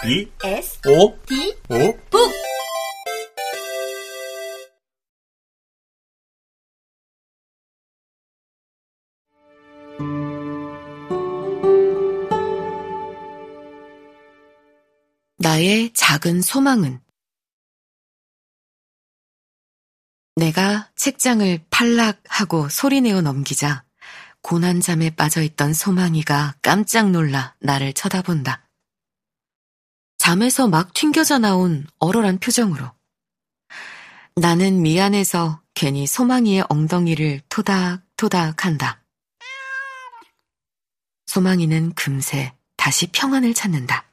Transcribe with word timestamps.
B 0.00 0.30
S 0.44 0.80
O 0.86 1.18
D 1.26 1.56
O 1.70 1.92
북 2.08 2.32
나의 15.38 15.92
작은 15.94 16.42
소망은? 16.42 17.00
내가 20.36 20.88
책장을 20.94 21.64
팔락하고 21.70 22.68
소리내어 22.68 23.20
넘기자 23.22 23.82
고난잠에 24.42 25.10
빠져있던 25.16 25.74
소망이가 25.74 26.54
깜짝 26.62 27.10
놀라 27.10 27.56
나를 27.58 27.92
쳐다본다. 27.92 28.67
잠에서 30.28 30.68
막 30.68 30.92
튕겨져 30.92 31.38
나온 31.38 31.86
얼얼한 32.00 32.38
표정으로. 32.38 32.92
나는 34.36 34.82
미안해서 34.82 35.62
괜히 35.72 36.06
소망이의 36.06 36.66
엉덩이를 36.68 37.40
토닥토닥 37.48 38.66
한다. 38.66 39.02
소망이는 41.24 41.94
금세 41.94 42.54
다시 42.76 43.06
평안을 43.06 43.54
찾는다. 43.54 44.04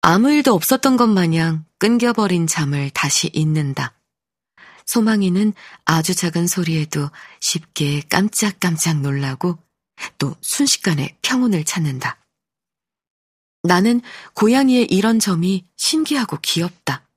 아무 0.00 0.30
일도 0.30 0.54
없었던 0.54 0.96
것 0.96 1.08
마냥 1.08 1.64
끊겨버린 1.78 2.46
잠을 2.46 2.90
다시 2.90 3.28
잇는다. 3.32 3.98
소망이는 4.86 5.52
아주 5.84 6.14
작은 6.14 6.46
소리에도 6.46 7.10
쉽게 7.40 8.02
깜짝깜짝 8.02 9.00
놀라고 9.00 9.58
또 10.18 10.36
순식간에 10.42 11.18
평온을 11.22 11.64
찾는다. 11.64 12.18
나는 13.62 14.00
고양이의 14.34 14.86
이런 14.86 15.18
점이 15.18 15.66
신기하고 15.76 16.38
귀엽다. 16.42 17.08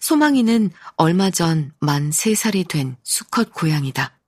소망이는 0.00 0.70
얼마 0.96 1.30
전만 1.30 2.12
세살이 2.12 2.64
된 2.64 2.96
수컷 3.02 3.52
고양이다. 3.52 4.18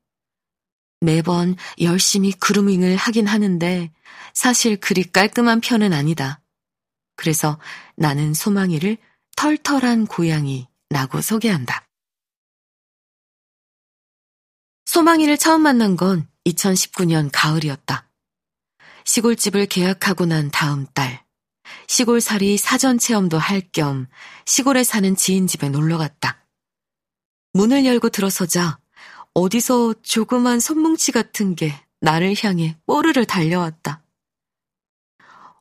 매번 1.00 1.56
열심히 1.80 2.32
그루밍을 2.32 2.96
하긴 2.96 3.26
하는데 3.26 3.92
사실 4.34 4.76
그리 4.78 5.04
깔끔한 5.04 5.60
편은 5.60 5.92
아니다. 5.92 6.40
그래서 7.16 7.58
나는 7.96 8.34
소망이를 8.34 8.96
털털한 9.36 10.06
고양이라고 10.06 11.20
소개한다. 11.22 11.86
소망이를 14.86 15.36
처음 15.36 15.62
만난 15.62 15.96
건 15.96 16.28
2019년 16.46 17.30
가을이었다. 17.32 18.07
시골집을 19.08 19.64
계약하고 19.64 20.26
난 20.26 20.50
다음 20.50 20.86
달, 20.92 21.24
시골살이 21.86 22.58
사전 22.58 22.98
체험도 22.98 23.38
할 23.38 23.62
겸 23.72 24.06
시골에 24.44 24.84
사는 24.84 25.16
지인 25.16 25.46
집에 25.46 25.70
놀러 25.70 25.96
갔다. 25.96 26.44
문을 27.54 27.86
열고 27.86 28.10
들어서자 28.10 28.78
어디서 29.32 29.94
조그만 30.02 30.60
손뭉치 30.60 31.12
같은 31.12 31.54
게 31.54 31.72
나를 32.02 32.34
향해 32.42 32.76
뽀르르 32.84 33.24
달려왔다. 33.24 34.02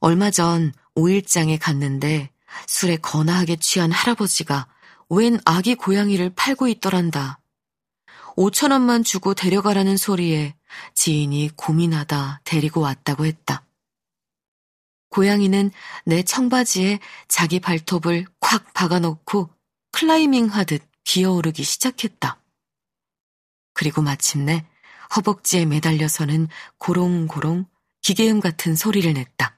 얼마 0.02 0.30
전 0.30 0.74
5일장에 0.96 1.58
갔는데 1.58 2.30
술에 2.68 2.98
거나하게 2.98 3.56
취한 3.62 3.94
할아버지가 3.94 4.68
웬 5.10 5.40
아기 5.46 5.76
고양이를 5.76 6.34
팔고 6.36 6.68
있더란다. 6.68 7.40
5천 8.38 8.72
원만 8.72 9.04
주고 9.04 9.34
데려가라는 9.34 9.98
소리에 9.98 10.56
지인이 10.94 11.50
고민하다 11.56 12.42
데리고 12.44 12.82
왔다고 12.82 13.26
했다. 13.26 13.66
고양이는 15.10 15.72
내 16.06 16.22
청바지에 16.22 17.00
자기 17.28 17.60
발톱을 17.60 18.26
콱 18.40 18.74
박아놓고 18.74 19.50
클라이밍 19.92 20.48
하듯 20.48 20.84
기어오르기 21.04 21.64
시작했다. 21.64 22.40
그리고 23.74 24.04
마침내 24.04 24.68
허벅지에 25.16 25.66
매달려서는 25.66 26.48
고롱고롱 26.78 27.66
기계음 28.02 28.40
같은 28.40 28.76
소리를 28.76 29.12
냈다. 29.14 29.57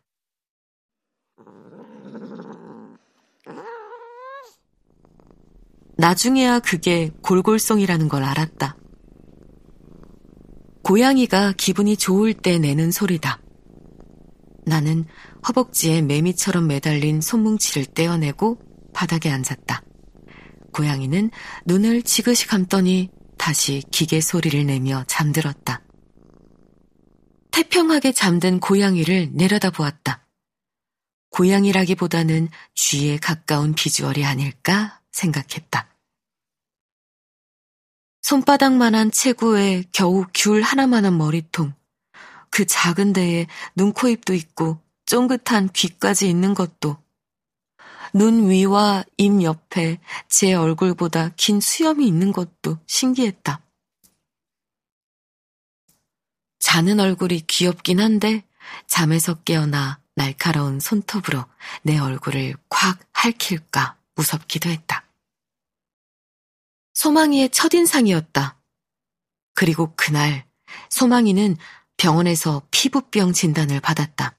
나중에야 6.00 6.60
그게 6.60 7.12
골골송이라는 7.24 8.08
걸 8.08 8.24
알았다. 8.24 8.78
고양이가 10.82 11.56
기분이 11.58 11.98
좋을 11.98 12.34
때 12.34 12.58
내는 12.58 12.90
소리다. 12.90 13.42
나는 14.66 15.06
허벅지에 15.46 16.02
매미처럼 16.02 16.68
매달린 16.68 17.20
손뭉치를 17.20 17.86
떼어내고 17.88 18.60
바닥에 18.94 19.30
앉았다. 19.30 19.84
고양이는 20.72 21.32
눈을 21.66 22.04
지그시 22.04 22.48
감더니 22.48 23.10
다시 23.38 23.84
기계 23.92 24.22
소리를 24.22 24.66
내며 24.66 25.04
잠들었다. 25.06 25.82
태평하게 27.52 28.14
잠든 28.14 28.62
고양이를 28.62 29.32
내려다 29.34 29.70
보았다. 29.70 30.26
고양이라기보다는 31.32 32.48
쥐에 32.74 33.18
가까운 33.18 33.76
비주얼이 33.76 34.24
아닐까 34.24 35.02
생각했다. 35.12 35.89
손바닥만한 38.30 39.10
체구에 39.10 39.86
겨우 39.92 40.24
귤 40.36 40.62
하나만한 40.62 41.18
머리통, 41.18 41.74
그 42.52 42.64
작은 42.64 43.12
데에 43.12 43.48
눈, 43.74 43.92
코, 43.92 44.08
입도 44.08 44.36
있고 44.36 44.80
쫑긋한 45.08 45.70
귀까지 45.74 46.30
있는 46.30 46.54
것도, 46.54 46.96
눈 48.14 48.48
위와 48.48 49.04
입 49.18 49.42
옆에 49.42 50.00
제 50.28 50.54
얼굴보다 50.54 51.30
긴 51.38 51.60
수염이 51.60 52.06
있는 52.06 52.32
것도 52.32 52.78
신기했다. 52.86 53.64
자는 56.60 57.00
얼굴이 57.00 57.48
귀엽긴 57.48 58.00
한데 58.00 58.44
잠에서 58.86 59.42
깨어나 59.42 60.02
날카로운 60.14 60.80
손톱으로 60.80 61.46
내 61.82 61.98
얼굴을 61.98 62.58
콱 62.70 63.00
핥힐까 63.12 63.98
무섭기도 64.14 64.70
했다. 64.70 65.09
소망이의 67.00 67.52
첫인상이었다. 67.52 68.60
그리고 69.54 69.94
그날 69.96 70.46
소망이는 70.90 71.56
병원에서 71.96 72.62
피부병 72.72 73.32
진단을 73.32 73.80
받았다. 73.80 74.38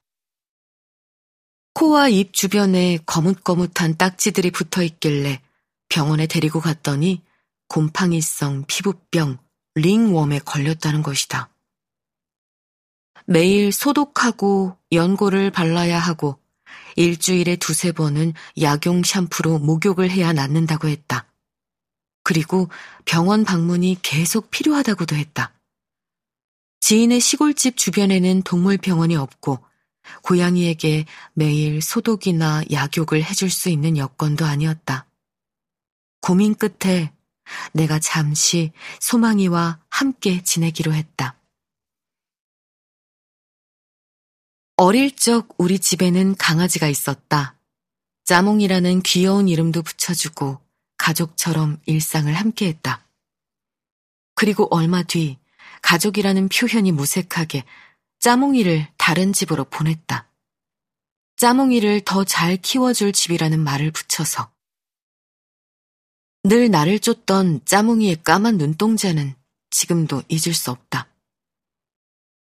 코와 1.73 2.09
입 2.09 2.33
주변에 2.33 2.99
거뭇거뭇한 3.07 3.97
딱지들이 3.97 4.51
붙어 4.51 4.83
있길래 4.83 5.41
병원에 5.89 6.27
데리고 6.27 6.59
갔더니 6.59 7.23
곰팡이성 7.67 8.65
피부병 8.67 9.39
링웜에 9.73 10.37
걸렸다는 10.45 11.01
것이다. 11.01 11.49
매일 13.25 13.71
소독하고 13.71 14.77
연고를 14.91 15.49
발라야 15.49 15.97
하고 15.97 16.37
일주일에 16.95 17.55
두세 17.55 17.91
번은 17.91 18.33
약용 18.61 19.01
샴푸로 19.01 19.57
목욕을 19.57 20.11
해야 20.11 20.31
낫는다고 20.31 20.89
했다. 20.89 21.30
그리고 22.23 22.69
병원 23.05 23.43
방문이 23.43 23.97
계속 24.01 24.51
필요하다고도 24.51 25.15
했다. 25.15 25.53
지인의 26.81 27.19
시골집 27.19 27.77
주변에는 27.77 28.41
동물병원이 28.43 29.15
없고 29.15 29.59
고양이에게 30.23 31.05
매일 31.33 31.81
소독이나 31.81 32.63
약욕을 32.71 33.23
해줄 33.23 33.49
수 33.49 33.69
있는 33.69 33.97
여건도 33.97 34.45
아니었다. 34.45 35.07
고민 36.21 36.55
끝에 36.55 37.13
내가 37.73 37.99
잠시 37.99 38.71
소망이와 38.99 39.79
함께 39.89 40.43
지내기로 40.43 40.93
했다. 40.93 41.37
어릴 44.77 45.15
적 45.15 45.53
우리 45.57 45.77
집에는 45.77 46.35
강아지가 46.35 46.87
있었다. 46.87 47.55
짜몽이라는 48.23 49.01
귀여운 49.01 49.47
이름도 49.47 49.83
붙여주고 49.83 50.59
가족처럼 51.01 51.81
일상을 51.87 52.31
함께했다. 52.31 53.03
그리고 54.35 54.67
얼마 54.69 55.01
뒤 55.01 55.39
가족이라는 55.81 56.49
표현이 56.49 56.91
무색하게 56.91 57.63
짜몽이를 58.19 58.87
다른 58.97 59.33
집으로 59.33 59.63
보냈다. 59.65 60.29
짜몽이를 61.37 62.01
더 62.01 62.23
잘 62.23 62.55
키워줄 62.55 63.13
집이라는 63.13 63.59
말을 63.59 63.89
붙여서. 63.89 64.51
늘 66.43 66.69
나를 66.69 66.99
쫓던 66.99 67.65
짜몽이의 67.65 68.23
까만 68.23 68.57
눈동자는 68.57 69.33
지금도 69.71 70.21
잊을 70.29 70.53
수 70.53 70.69
없다. 70.69 71.07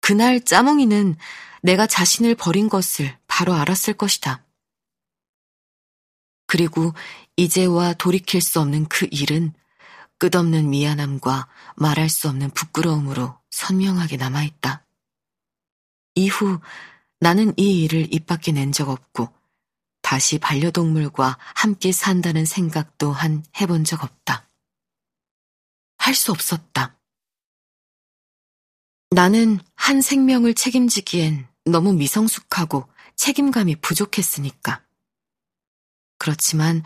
그날 0.01 0.43
짜몽이는 0.43 1.17
내가 1.63 1.87
자신을 1.87 2.35
버린 2.35 2.71
것을 2.71 3.15
바로 3.27 3.53
알았을 3.53 3.93
것이다. 3.93 4.43
그리고 6.49 6.95
이제와 7.37 7.95
돌이킬 7.95 8.41
수 8.43 8.61
없는 8.61 8.87
그 8.89 9.07
일은 9.13 9.53
끝없는 10.19 10.71
미안함과 10.71 11.49
말할 11.77 12.09
수 12.09 12.29
없는 12.29 12.51
부끄러움으로 12.51 13.39
선명하게 13.53 14.17
남아있다. 14.17 14.85
이후 16.17 16.61
나는 17.21 17.55
이 17.57 17.85
일을 17.85 18.13
입 18.13 18.27
밖에 18.27 18.53
낸 18.53 18.73
적 18.73 18.89
없고 18.89 19.29
다시 20.03 20.39
반려동물과 20.39 21.39
함께 21.55 21.93
산다는 21.93 22.45
생각 22.47 22.99
또한 22.99 23.45
해본 23.61 23.85
적 23.85 24.03
없다. 24.05 24.49
할 25.99 26.15
수 26.15 26.33
없었다. 26.33 26.99
나는 29.11 29.61
한 29.77 30.01
생명을 30.01 30.55
책임지기엔 30.55 31.47
너무 31.67 31.93
미성숙하고 31.93 32.89
책임감이 33.17 33.77
부족했으니까. 33.77 34.88
그렇지만 36.29 36.83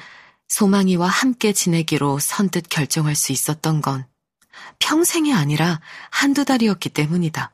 소망이와 0.46 1.08
함께 1.08 1.52
지내기로 1.52 2.20
선뜻 2.20 2.68
결정할 2.68 3.16
수 3.16 3.32
있었던 3.32 3.80
건 3.80 4.06
평생이 4.78 5.34
아니라 5.34 5.80
한두 6.12 6.44
달이었기 6.44 6.90
때문이다. 6.90 7.52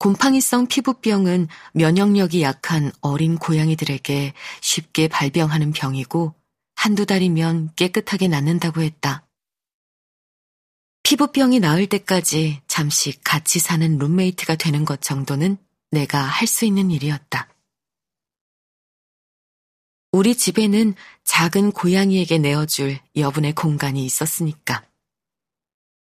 곰팡이성 0.00 0.66
피부병은 0.66 1.46
면역력이 1.74 2.42
약한 2.42 2.90
어린 3.00 3.38
고양이들에게 3.38 4.32
쉽게 4.60 5.06
발병하는 5.06 5.70
병이고 5.70 6.34
한두 6.74 7.06
달이면 7.06 7.74
깨끗하게 7.76 8.26
낫는다고 8.26 8.82
했다. 8.82 9.28
피부병이 11.04 11.60
나을 11.60 11.86
때까지 11.86 12.62
잠시 12.66 13.12
같이 13.22 13.60
사는 13.60 13.96
룸메이트가 13.96 14.56
되는 14.56 14.84
것 14.84 15.00
정도는 15.00 15.56
내가 15.92 16.20
할 16.20 16.48
수 16.48 16.64
있는 16.64 16.90
일이었다. 16.90 17.48
우리 20.12 20.34
집에는 20.34 20.94
작은 21.24 21.72
고양이에게 21.72 22.38
내어줄 22.38 22.98
여분의 23.16 23.54
공간이 23.54 24.04
있었으니까. 24.04 24.84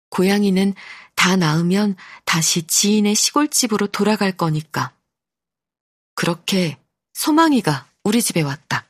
고양이는 0.09 0.73
다 1.15 1.35
나으면 1.35 1.95
다시 2.25 2.63
지인의 2.65 3.15
시골집으로 3.15 3.87
돌아갈 3.87 4.31
거니까. 4.31 4.93
그렇게 6.15 6.77
소망이가 7.13 7.87
우리 8.03 8.21
집에 8.21 8.41
왔다. 8.41 8.85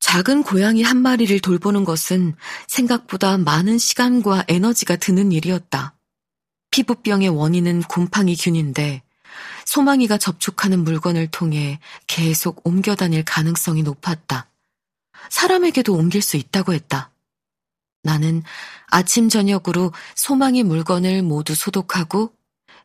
작은 0.00 0.42
고양이 0.42 0.82
한 0.82 0.96
마리를 1.02 1.38
돌보는 1.40 1.84
것은 1.84 2.34
생각보다 2.66 3.36
많은 3.36 3.76
시간과 3.76 4.44
에너지가 4.48 4.96
드는 4.96 5.32
일이었다. 5.32 5.98
피부병의 6.70 7.28
원인은 7.28 7.82
곰팡이균인데 7.82 9.02
소망이가 9.68 10.16
접촉하는 10.16 10.82
물건을 10.82 11.26
통해 11.26 11.78
계속 12.06 12.66
옮겨 12.66 12.94
다닐 12.94 13.22
가능성이 13.22 13.82
높았다. 13.82 14.48
사람에게도 15.28 15.92
옮길 15.92 16.22
수 16.22 16.38
있다고 16.38 16.72
했다. 16.72 17.10
나는 18.02 18.42
아침 18.86 19.28
저녁으로 19.28 19.92
소망이 20.14 20.62
물건을 20.62 21.22
모두 21.22 21.54
소독하고 21.54 22.34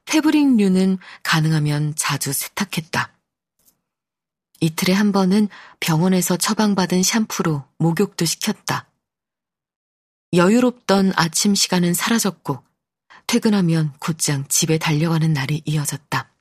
패브릭류는 0.04 0.98
가능하면 1.24 1.94
자주 1.96 2.34
세탁했다. 2.34 3.14
이틀에 4.60 4.94
한 4.94 5.14
번은 5.14 5.48
병원에서 5.80 6.36
처방받은 6.36 7.02
샴푸로 7.02 7.64
목욕도 7.78 8.26
시켰다. 8.26 8.90
여유롭던 10.34 11.14
아침 11.16 11.56
시간은 11.56 11.94
사라졌고 11.94 12.62
퇴근하면 13.26 13.94
곧장 14.00 14.46
집에 14.50 14.78
달려가는 14.78 15.32
날이 15.32 15.62
이어졌다. 15.64 16.33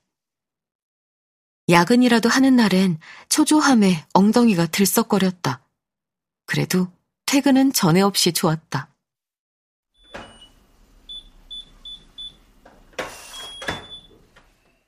야근이라도 1.69 2.29
하는 2.29 2.56
날엔 2.56 2.99
초조함에 3.29 4.05
엉덩이가 4.12 4.67
들썩거렸다. 4.67 5.62
그래도 6.47 6.88
퇴근은 7.26 7.73
전에 7.73 8.00
없이 8.03 8.32
좋았다. 8.32 8.88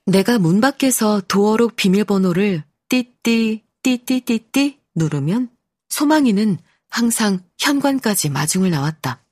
내가 0.06 0.38
문 0.38 0.60
밖에서 0.60 1.22
도어록 1.26 1.76
비밀번호를 1.76 2.64
띠띠 2.88 3.64
띠띠띠띠 3.82 4.80
누르면 4.94 5.48
소망이는 5.88 6.58
항상 6.90 7.40
현관까지 7.58 8.28
마중을 8.28 8.70
나왔다. 8.70 9.24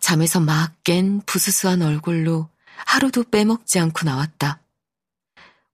잠에서 0.00 0.40
막 0.40 0.82
깬 0.84 1.20
부스스한 1.26 1.82
얼굴로 1.82 2.48
하루도 2.86 3.24
빼먹지 3.24 3.78
않고 3.78 4.04
나왔다. 4.04 4.61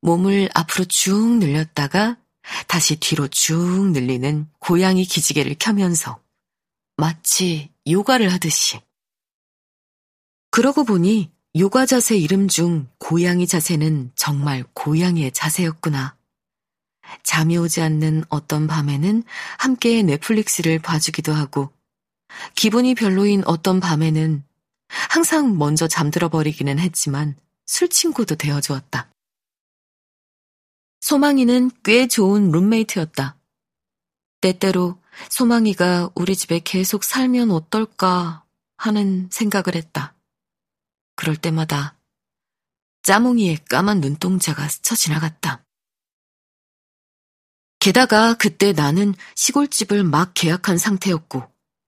몸을 0.00 0.48
앞으로 0.54 0.84
쭉 0.84 1.38
늘렸다가 1.38 2.16
다시 2.66 2.96
뒤로 2.96 3.28
쭉 3.28 3.90
늘리는 3.92 4.48
고양이 4.58 5.04
기지개를 5.04 5.56
켜면서 5.58 6.20
마치 6.96 7.70
요가를 7.86 8.32
하듯이. 8.32 8.80
그러고 10.50 10.84
보니 10.84 11.30
요가 11.56 11.86
자세 11.86 12.16
이름 12.16 12.48
중 12.48 12.88
고양이 12.98 13.46
자세는 13.46 14.12
정말 14.14 14.64
고양이의 14.74 15.32
자세였구나. 15.32 16.16
잠이 17.22 17.56
오지 17.56 17.80
않는 17.80 18.24
어떤 18.28 18.66
밤에는 18.66 19.22
함께 19.58 20.02
넷플릭스를 20.02 20.78
봐주기도 20.78 21.32
하고, 21.32 21.72
기분이 22.54 22.94
별로인 22.94 23.42
어떤 23.46 23.80
밤에는 23.80 24.44
항상 24.88 25.56
먼저 25.58 25.88
잠들어 25.88 26.28
버리기는 26.28 26.78
했지만 26.78 27.36
술 27.66 27.88
친구도 27.88 28.34
되어주었다. 28.34 29.10
소망이는 31.00 31.70
꽤 31.84 32.06
좋은 32.06 32.50
룸메이트였다. 32.50 33.36
때때로 34.40 35.00
소망이가 35.30 36.10
우리 36.14 36.36
집에 36.36 36.60
계속 36.60 37.04
살면 37.04 37.50
어떨까 37.50 38.44
하는 38.76 39.28
생각을 39.30 39.74
했다. 39.74 40.14
그럴 41.16 41.36
때마다 41.36 41.96
짜몽이의 43.02 43.64
까만 43.68 44.00
눈동자가 44.00 44.68
스쳐 44.68 44.94
지나갔다. 44.94 45.64
게다가 47.80 48.34
그때 48.34 48.72
나는 48.72 49.14
시골집을 49.34 50.04
막 50.04 50.32
계약한 50.34 50.78
상태였고 50.78 51.42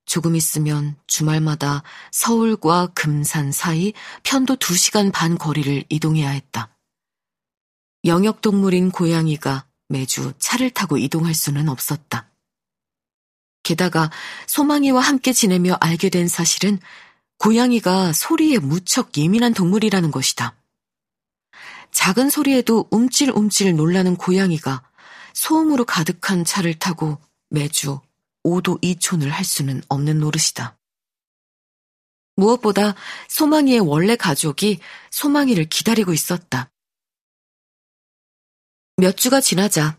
조금 0.07 0.35
있으면 0.35 0.97
주말마다 1.07 1.83
서울과 2.11 2.89
금산 2.95 3.53
사이 3.53 3.93
편도 4.23 4.57
2시간 4.57 5.13
반 5.13 5.37
거리를 5.37 5.85
이동해야 5.89 6.31
했다. 6.31 6.75
영역 8.05 8.41
동물인 8.41 8.91
고양이가 8.91 9.67
매주 9.89 10.33
차를 10.39 10.71
타고 10.71 10.97
이동할 10.97 11.35
수는 11.35 11.69
없었다. 11.69 12.31
게다가 13.63 14.11
소망이와 14.47 15.01
함께 15.01 15.33
지내며 15.33 15.77
알게 15.81 16.09
된 16.09 16.27
사실은 16.29 16.79
고양이가 17.39 18.13
소리에 18.13 18.59
무척 18.59 19.17
예민한 19.17 19.53
동물이라는 19.53 20.11
것이다. 20.11 20.57
작은 21.93 22.31
소리에도 22.31 22.89
움찔움찔 22.91 23.77
놀라는 23.77 24.17
고양이가 24.17 24.83
소음으로 25.35 25.85
가득한 25.85 26.45
차를 26.45 26.79
타고 26.79 27.19
매주 27.51 28.01
5도 28.45 28.81
2촌을 28.83 29.29
할 29.29 29.45
수는 29.45 29.83
없는 29.89 30.21
노릇이다. 30.21 30.79
무엇보다 32.37 32.95
소망이의 33.29 33.81
원래 33.81 34.17
가족이 34.17 34.81
소망이를 35.11 35.67
기다리고 35.67 36.13
있었다. 36.13 36.70
몇 39.01 39.17
주가 39.17 39.41
지나자 39.41 39.97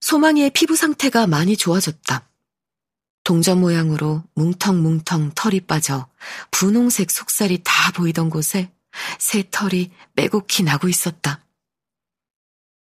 소망이의 0.00 0.50
피부 0.50 0.76
상태가 0.76 1.26
많이 1.26 1.56
좋아졌다. 1.56 2.28
동전 3.24 3.58
모양으로 3.58 4.22
뭉텅뭉텅 4.34 5.32
털이 5.34 5.62
빠져 5.62 6.08
분홍색 6.52 7.10
속살이 7.10 7.62
다 7.64 7.90
보이던 7.90 8.30
곳에 8.30 8.72
새 9.18 9.42
털이 9.50 9.90
빼곡히 10.14 10.62
나고 10.62 10.88
있었다. 10.88 11.44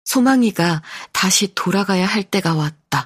소망이가 0.05 0.83
다시 1.13 1.53
돌아가야 1.55 2.05
할 2.05 2.23
때가 2.23 2.53
왔다. 2.53 2.78